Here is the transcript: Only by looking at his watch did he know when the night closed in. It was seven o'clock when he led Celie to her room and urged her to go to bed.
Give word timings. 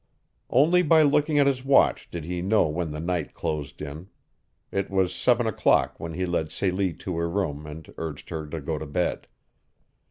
Only 0.49 0.81
by 0.81 1.03
looking 1.03 1.37
at 1.37 1.45
his 1.45 1.63
watch 1.63 2.09
did 2.09 2.23
he 2.25 2.41
know 2.41 2.67
when 2.67 2.89
the 2.89 2.99
night 2.99 3.35
closed 3.35 3.83
in. 3.83 4.09
It 4.71 4.89
was 4.89 5.13
seven 5.13 5.45
o'clock 5.45 5.99
when 5.99 6.13
he 6.15 6.25
led 6.25 6.51
Celie 6.51 6.93
to 6.95 7.17
her 7.17 7.29
room 7.29 7.67
and 7.67 7.93
urged 7.99 8.29
her 8.29 8.47
to 8.47 8.59
go 8.61 8.79
to 8.79 8.87
bed. 8.87 9.27